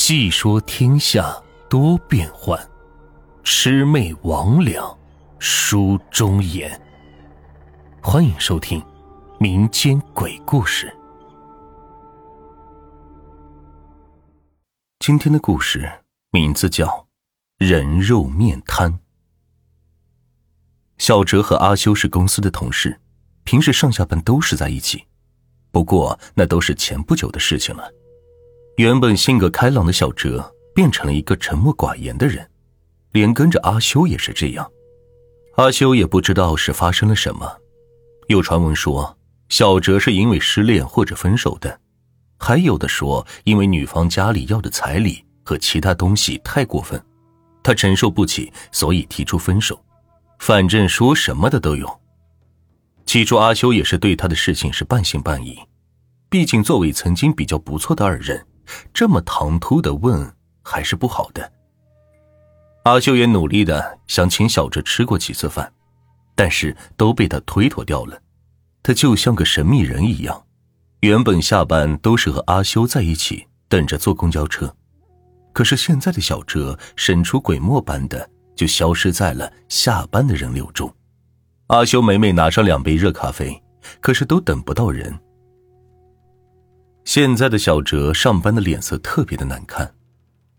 [0.00, 1.36] 细说天下
[1.68, 2.56] 多变幻，
[3.42, 4.96] 魑魅魍魉
[5.40, 6.80] 书中言。
[8.00, 8.80] 欢迎收听
[9.40, 10.96] 民间鬼故事。
[15.00, 15.90] 今天的故事
[16.30, 16.86] 名字叫
[17.58, 18.92] 《人肉面瘫》。
[20.96, 23.00] 小哲和阿修是公司的同事，
[23.42, 25.04] 平时上下班都是在一起。
[25.72, 27.92] 不过那都是前不久的事情了。
[28.78, 32.48] 原本性格开朗的小哲变成了一个沉默寡言的人，
[33.10, 34.70] 连跟着阿修也是这样。
[35.56, 37.60] 阿修也不知道是发生了什么，
[38.28, 41.80] 有传闻说小哲是因为失恋或者分手的，
[42.38, 47.04] 还有的说因为女方家里要的彩礼和其他东西太过分，
[47.64, 49.84] 他承受不起，所以提出分手。
[50.38, 52.00] 反正说什么的都有。
[53.06, 55.58] 起初阿修也是对他的事情是半信半疑，
[56.30, 58.46] 毕竟作为曾经比较不错的二人。
[58.92, 61.52] 这么唐突的问还是不好的。
[62.84, 65.72] 阿修也努力的想请小哲吃过几次饭，
[66.34, 68.20] 但是都被他推脱掉了。
[68.82, 70.46] 他就像个神秘人一样，
[71.00, 74.74] 原本下班都是和阿修在一起等着坐公交车，
[75.52, 80.90] 可是现在的小哲神出鬼没般的就消失在了下班的人流中。
[81.66, 83.62] 阿修每每拿上两杯热咖啡，
[84.00, 85.14] 可是都等不到人。
[87.08, 89.94] 现在的小哲上班的脸色特别的难看，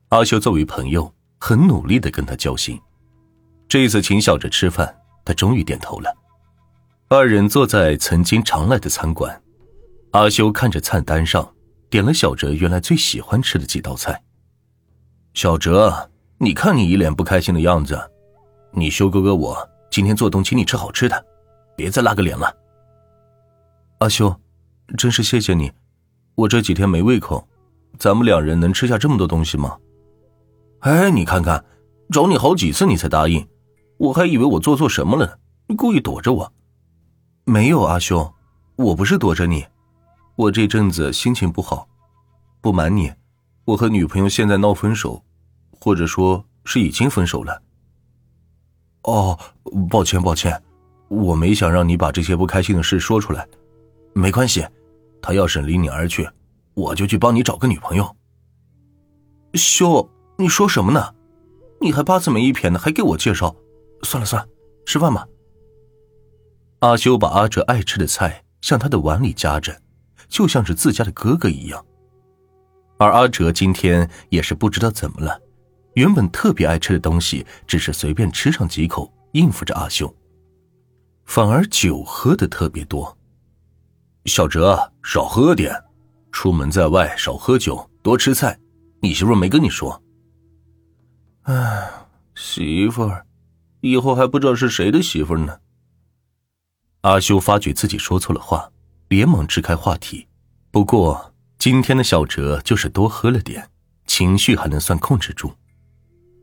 [0.08, 2.82] 阿修作为朋友，很努力的跟他交心。
[3.68, 6.12] 这一次请小哲吃饭，他终于点头了。
[7.08, 9.40] 二人坐在曾经常来的餐馆，
[10.10, 11.48] 阿修看着菜单上，
[11.88, 14.20] 点了小哲原来最喜欢吃的几道菜。
[15.36, 17.96] 小哲，你看你一脸不开心的样子，
[18.72, 21.26] 你修哥哥我今天做东请你吃好吃的，
[21.76, 22.52] 别再拉个脸了。
[24.00, 24.36] 阿修，
[24.98, 25.72] 真是谢谢你。
[26.36, 27.48] 我这几天没胃口，
[27.98, 29.78] 咱们两人能吃下这么多东西吗？
[30.80, 31.64] 哎，你看看，
[32.10, 33.46] 找你好几次你才答应，
[33.98, 36.54] 我还以为我做错什么了，你故意躲着我。
[37.44, 38.34] 没有阿兄，
[38.78, 39.66] 我不是躲着你，
[40.36, 41.88] 我这阵子心情不好。
[42.62, 43.12] 不瞒你，
[43.66, 45.22] 我和女朋友现在闹分手，
[45.82, 47.62] 或者说是已经分手了。
[49.04, 49.38] 哦，
[49.90, 50.62] 抱歉抱歉，
[51.08, 53.48] 我没想让你把这些不开心的事说出来，
[54.14, 54.66] 没关系。
[55.22, 56.30] 他要是离你而去，
[56.74, 58.16] 我就去帮你找个女朋友。
[59.54, 61.14] 修，你说什么呢？
[61.82, 63.56] 你还八字没一撇呢，还给我介绍？
[64.04, 64.50] 算了算了，
[64.86, 65.28] 吃饭吧。
[66.80, 69.82] 阿修把阿哲爱吃的菜向他的碗里夹着，
[70.28, 71.86] 就像是自家的哥哥一样。
[72.98, 75.42] 而阿哲今天也是不知道怎么了，
[75.96, 80.14] 原本特别爱吃的东西，只是随便吃上几口应付着阿修，
[81.26, 83.18] 反而酒喝的特别多。
[84.26, 85.74] 小哲，少喝点，
[86.32, 88.60] 出门在外少喝酒，多吃菜。
[89.02, 90.02] 你媳妇没跟你说？
[91.44, 91.90] 哎，
[92.36, 93.26] 媳妇儿，
[93.82, 95.60] 以后还不知道是谁的媳妇呢。
[97.02, 98.72] 阿修发觉自己说错了话，
[99.08, 100.28] 连忙支开话题。
[100.70, 103.72] 不过今天的小哲就是多喝了点，
[104.06, 105.54] 情绪还能算控制住。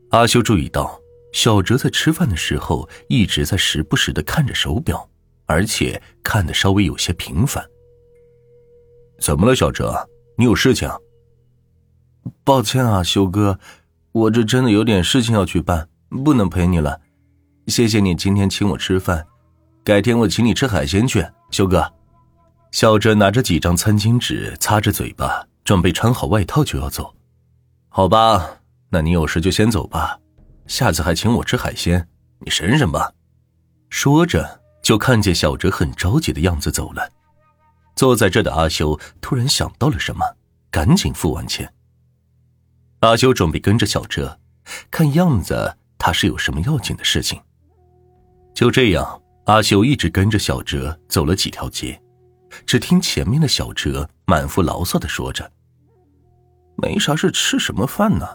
[0.09, 0.99] 阿修注意到，
[1.31, 5.07] 小哲在吃饭的时候一直在时不时的看着手表，
[5.47, 7.65] 而且看的稍微有些频繁。
[9.19, 10.07] 怎么了，小哲？
[10.37, 10.87] 你有事情？
[12.43, 13.59] 抱歉啊，修哥，
[14.11, 15.89] 我这真的有点事情要去办，
[16.23, 17.01] 不能陪你了。
[17.67, 19.25] 谢谢你今天请我吃饭，
[19.83, 21.91] 改天我请你吃海鲜去，修哥。
[22.71, 27.13] 小哲拿着几张餐巾纸擦着嘴巴，准备穿好外套就要走。
[27.89, 28.59] 好吧，
[28.89, 30.19] 那你有事就先走吧，
[30.67, 32.07] 下次还请我吃海鲜，
[32.39, 33.11] 你省省吧。
[33.89, 37.11] 说着，就看见小哲很着急的样子走了。
[37.93, 40.25] 坐在这的阿修突然想到了什么，
[40.71, 41.73] 赶紧付完钱。
[43.01, 44.39] 阿修准备跟着小哲，
[44.89, 47.37] 看样子他是有什么要紧的事情。
[48.55, 52.01] 就这样，阿修一直跟着小哲走了几条街，
[52.65, 55.51] 只听前面的小哲满腹牢骚的说着
[56.81, 58.25] ：“没啥事，吃什么饭呢？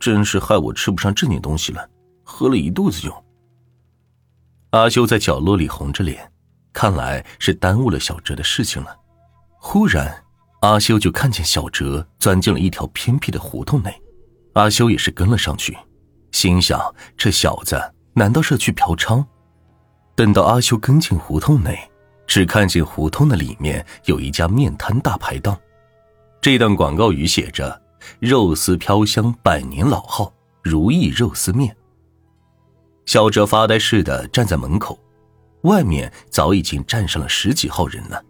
[0.00, 1.86] 真是害我吃不上正经东西了，
[2.22, 3.14] 喝了一肚子酒。”
[4.74, 6.32] 阿修在角落里红着脸。
[6.72, 8.96] 看来是耽误了小哲的事情了。
[9.60, 10.24] 忽然，
[10.62, 14.02] 阿修就看见小哲钻进了一条偏僻的胡同内，
[14.54, 15.78] 阿修也是跟了上去，
[16.32, 17.80] 心想：这小子
[18.14, 19.24] 难道是去嫖娼？
[20.16, 21.78] 等到阿修跟进胡同内，
[22.26, 25.56] 只看见胡同的里面有一家面摊大排档，
[26.40, 27.80] 这段广告语写着
[28.18, 30.34] ：“肉丝飘香，百年老号，
[30.64, 31.76] 如意肉丝面。”
[33.06, 34.98] 小哲发呆似的站在门口。
[35.62, 38.22] 外面早已经站上了十几号人了。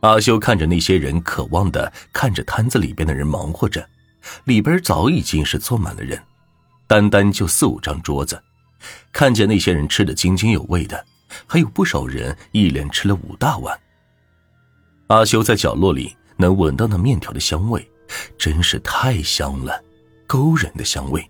[0.00, 3.84] 阿修看着那些人，渴望的看着摊子里边的人忙活着，
[4.44, 6.22] 里边早已经是坐满了人，
[6.86, 8.40] 单单就四五张桌子，
[9.12, 11.04] 看见那些人吃的津津有味的，
[11.44, 13.76] 还有不少人一连吃了五大碗。
[15.08, 17.90] 阿修在角落里能闻到那面条的香味，
[18.38, 19.82] 真是太香了，
[20.28, 21.28] 勾人的香味。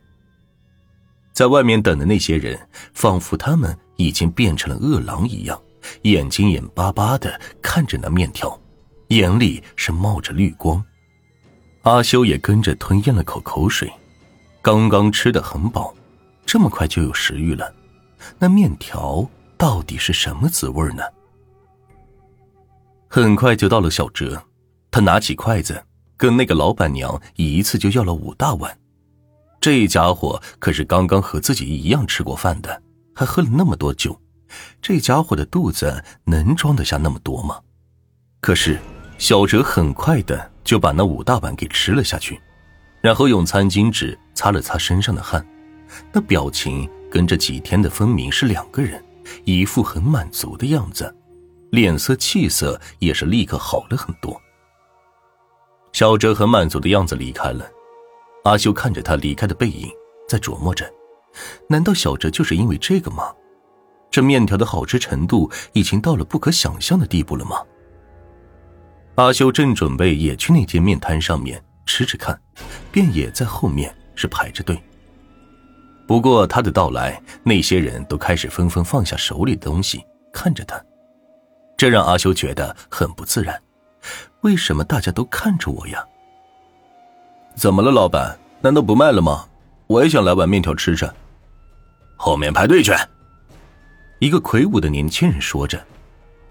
[1.38, 2.58] 在外面等的那些人，
[2.94, 5.56] 仿佛他们已经变成了饿狼一样，
[6.02, 8.60] 眼睛眼巴巴的看着那面条，
[9.10, 10.84] 眼里是冒着绿光。
[11.82, 13.88] 阿修也跟着吞咽了口口水，
[14.60, 15.94] 刚刚吃的很饱，
[16.44, 17.72] 这么快就有食欲了。
[18.40, 19.24] 那面条
[19.56, 21.04] 到底是什么滋味呢？
[23.06, 24.42] 很快就到了小哲，
[24.90, 25.80] 他拿起筷子，
[26.16, 28.76] 跟那个老板娘一次就要了五大碗。
[29.60, 32.82] 这家伙可是刚刚和自己一样吃过饭的，
[33.14, 34.18] 还喝了那么多酒，
[34.80, 37.58] 这家伙的肚子能装得下那么多吗？
[38.40, 38.78] 可是
[39.18, 42.40] 小哲很快的就把那五大碗给吃了下去，
[43.00, 45.44] 然后用餐巾纸擦了擦身上的汗，
[46.12, 49.04] 那表情跟这几天的分明是两个人，
[49.44, 51.12] 一副很满足的样子，
[51.72, 54.40] 脸色气色也是立刻好了很多。
[55.92, 57.68] 小哲很满足的样子离开了。
[58.48, 59.90] 阿修看着他离开的背影，
[60.26, 60.90] 在琢磨着：
[61.68, 63.30] 难道小哲就是因为这个吗？
[64.10, 67.58] 这面条的好吃程度已经到了不可想象的地步了吗？
[69.16, 72.40] 阿修正准备也去那间面摊上面吃吃看，
[72.90, 74.82] 便也在后面是排着队。
[76.06, 80.02] 不过他的到来，那些人都开始纷纷放下手里的东西，
[80.32, 80.82] 看着他，
[81.76, 83.60] 这让阿修觉得很不自然。
[84.40, 86.02] 为什么大家都看着我呀？
[87.58, 88.38] 怎么了，老板？
[88.60, 89.44] 难道不卖了吗？
[89.88, 91.10] 我也想来碗面条吃吃。
[92.14, 92.92] 后面排队去。
[94.20, 95.84] 一个魁梧的年轻人说着，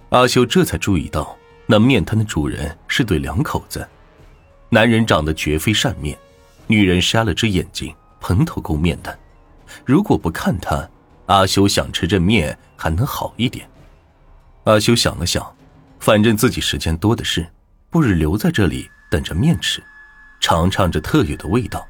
[0.10, 1.34] 阿修这才注意到，
[1.66, 3.88] 那面摊的主人是对两口子。
[4.68, 6.18] 男人长得绝非善面，
[6.68, 9.18] 女人瞎了只眼睛，蓬头垢面的。
[9.86, 10.86] 如果不看他，
[11.28, 13.66] 阿修想吃这面还能好一点。
[14.66, 15.56] 阿修想了想，
[16.02, 17.48] 反正自己时间多的是，
[17.90, 19.82] 不如留在这里等着面吃。
[20.40, 21.86] 尝尝这特有的味道。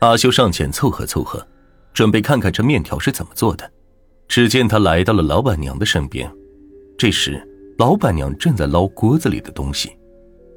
[0.00, 1.46] 阿修上前凑合凑合，
[1.92, 3.70] 准备看看这面条是怎么做的。
[4.28, 6.32] 只见他来到了老板娘的身边，
[6.96, 7.46] 这时
[7.78, 9.98] 老板娘正在捞锅子里的东西，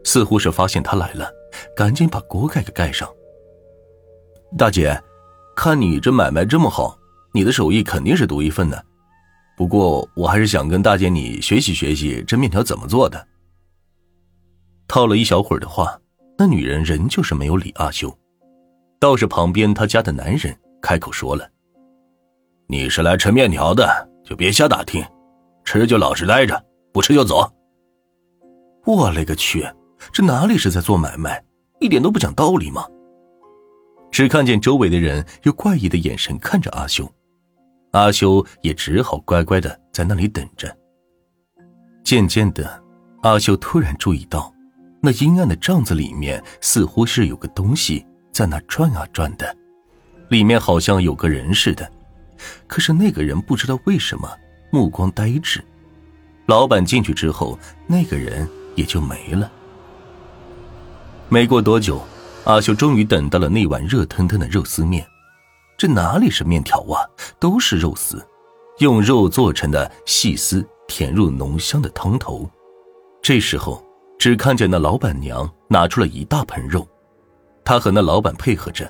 [0.03, 1.29] 似乎是发现他来了，
[1.75, 3.09] 赶紧把锅盖给盖上。
[4.57, 4.97] 大姐，
[5.55, 6.97] 看你这买卖这么好，
[7.33, 8.85] 你的手艺肯定是独一份的。
[9.57, 13.27] 不过我还是想跟大姐你学习学习这面条怎么做的。
[14.88, 16.00] 套了一小会儿的话。
[16.38, 18.12] 那女人仍旧是没有理阿修，
[19.00, 21.50] 倒是旁边他家的男人开口说了
[22.68, 25.06] ：“你是来吃面条的，就别瞎打听，
[25.63, 27.47] 吃就老实待着，不吃就走。”
[28.85, 29.65] 我勒个去，
[30.12, 31.41] 这哪里是在做买卖，
[31.80, 32.86] 一点都不讲道理吗？
[34.12, 37.09] 只看见周围的人用怪异的眼神看着阿修，
[37.91, 40.75] 阿修也只好乖乖的在那里等着。
[42.03, 42.83] 渐渐的，
[43.21, 44.52] 阿修突然注意到。
[45.05, 49.53] 那阴暗的帐子里面似乎是有个东西在那转啊转的，
[50.29, 51.91] 里面好像有个人似的，
[52.67, 54.31] 可是那个人不知道为什么
[54.71, 55.61] 目光呆滞。
[56.45, 59.51] 老板进去之后，那个人也就没了。
[61.27, 62.01] 没过多久，
[62.45, 65.05] 阿秀终于等到了那碗热腾腾的肉丝面，
[65.77, 67.03] 这哪里是面条啊，
[67.41, 68.25] 都是肉丝，
[68.79, 72.50] 用肉做成的细丝填入浓香的汤头。
[73.22, 73.86] 这时候。
[74.24, 76.88] 只看见那老板娘拿出了一大盆肉，
[77.65, 78.89] 她和那老板配合着，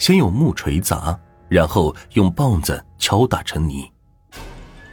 [0.00, 1.16] 先用木锤砸，
[1.48, 3.88] 然后用棒子敲打成泥。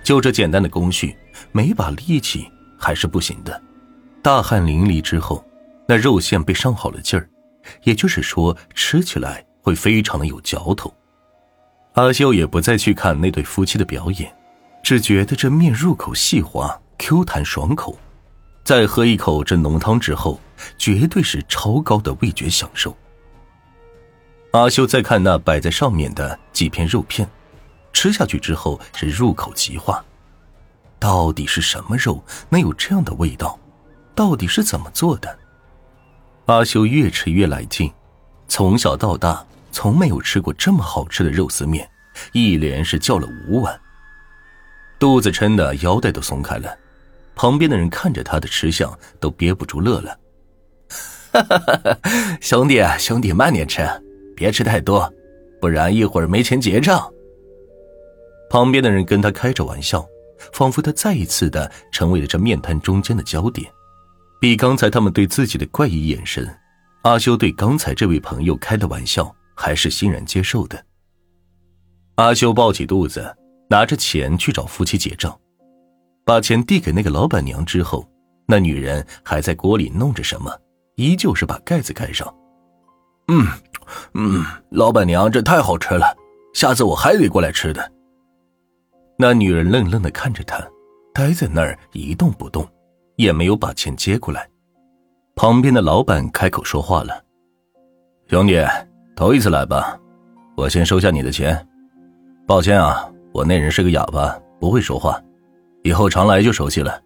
[0.03, 1.17] 就这简单的工序，
[1.51, 2.47] 没把力气
[2.77, 3.59] 还是不行的。
[4.21, 5.43] 大汗淋漓之后，
[5.87, 7.27] 那肉馅被上好了劲儿，
[7.81, 10.93] 也就是说吃起来会非常的有嚼头。
[11.93, 14.31] 阿秀也不再去看那对夫妻的表演，
[14.83, 17.97] 只觉得这面入口细滑、Q 弹爽口。
[18.63, 20.39] 再喝一口这浓汤之后，
[20.77, 22.95] 绝对是超高的味觉享受。
[24.51, 27.27] 阿修再看那摆在上面的几片肉片，
[27.91, 30.03] 吃下去之后是入口即化。
[30.99, 33.59] 到底是什么肉能有这样的味道？
[34.13, 35.39] 到底是怎么做的？
[36.45, 37.91] 阿修越吃越来劲，
[38.47, 41.89] 从小到大从没有吃过这么好吃的肉丝面，
[42.33, 43.79] 一连是叫了五碗，
[44.99, 46.77] 肚子撑的腰带都松开了。
[47.35, 50.17] 旁边的人看着他的吃相，都憋不住乐了。
[51.31, 51.97] 哈哈！
[52.41, 53.81] 兄弟，兄弟，慢点吃，
[54.35, 55.11] 别吃太多，
[55.59, 57.09] 不然一会儿没钱结账。
[58.49, 60.05] 旁边的人跟他开着玩笑，
[60.51, 63.71] 仿佛他再一次的成为了这面摊中间的焦点，
[64.41, 66.45] 比刚才他们对自己的怪异眼神
[67.03, 70.83] 阿修对刚才这位朋友开的玩笑还是欣然接受的。
[72.15, 73.33] 阿修抱起肚子，
[73.69, 75.39] 拿着钱去找夫妻结账，
[76.23, 78.07] 把钱递给那个老板娘之后，
[78.45, 80.51] 那女人还在锅里弄着什么，
[80.95, 82.33] 依旧是把盖子盖上。
[83.27, 83.45] 嗯，
[84.13, 86.15] 嗯，老板娘，这太好吃了，
[86.53, 87.91] 下次我还得过来吃的。
[89.17, 90.57] 那女人愣愣的看着他，
[91.13, 92.67] 呆在那儿一动不动，
[93.15, 94.47] 也没有把钱接过来。
[95.35, 97.23] 旁边的老板开口说话了
[98.27, 98.59] ：“兄弟，
[99.15, 99.97] 头一次来吧，
[100.57, 101.67] 我先收下你的钱。
[102.47, 105.21] 抱歉啊，我那人是个哑巴，不会说话，
[105.83, 107.01] 以后常来就熟悉了。”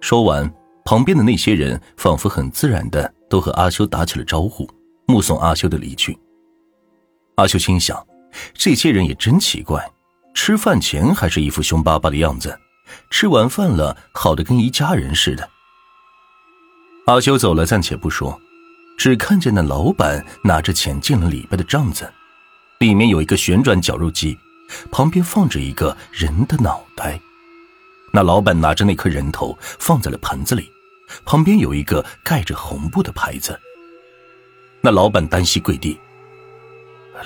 [0.00, 0.52] 说完，
[0.84, 4.68] 旁边的那些人仿佛很自然的都和阿修打起了招呼。
[5.04, 6.16] 目送阿修的离去，
[7.34, 8.06] 阿修心想：
[8.54, 9.84] 这些人也真奇怪，
[10.32, 12.56] 吃饭前还是一副凶巴巴的样子，
[13.10, 15.50] 吃完饭了，好的跟一家人似的。
[17.06, 18.40] 阿修走了，暂且不说，
[18.96, 22.10] 只看见那老板拿着钱进了里边的帐子，
[22.78, 24.38] 里面有一个旋转绞肉机，
[24.90, 27.20] 旁边放着一个人的脑袋。
[28.12, 30.70] 那老板拿着那颗人头放在了盆子里，
[31.24, 33.58] 旁边有一个盖着红布的牌子。
[34.82, 35.98] 那老板单膝跪地，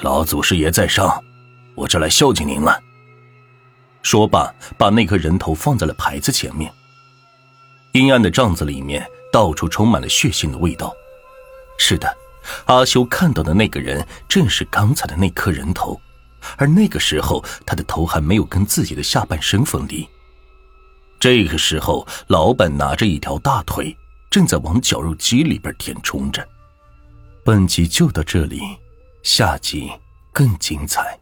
[0.03, 1.23] 老祖师爷在上，
[1.75, 2.81] 我这来孝敬您了。
[4.03, 6.73] 说罢，把那颗人头放在了牌子前面。
[7.93, 10.95] 阴暗的帐子里面，到处充满了血腥的味道。
[11.79, 12.17] 是的，
[12.67, 16.01] 阿修看到的那个人，正是刚才的那颗人头，
[16.57, 20.09] 而那个时候，他的头还没有跟自己的下半身分离。
[21.27, 23.97] 这个时候，老板拿着一条大腿，
[24.31, 26.47] 正在往绞肉机里边填充着。
[27.45, 28.61] 本集就到这里，
[29.25, 29.91] 下集
[30.33, 31.19] 更精彩。